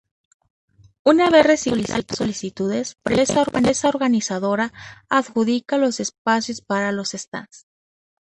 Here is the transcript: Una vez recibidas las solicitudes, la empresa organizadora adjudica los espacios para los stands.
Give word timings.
Una 1.05 1.29
vez 1.29 1.45
recibidas 1.45 1.91
las 2.07 2.17
solicitudes, 2.17 2.95
la 3.05 3.11
empresa 3.53 3.87
organizadora 3.89 4.73
adjudica 5.09 5.77
los 5.77 5.99
espacios 5.99 6.61
para 6.61 6.91
los 6.91 7.11
stands. 7.11 7.67